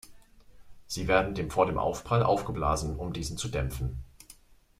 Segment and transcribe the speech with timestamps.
[0.87, 3.99] Sie werden vor dem Aufprall aufgeblasen, um diesen zu dämpfen.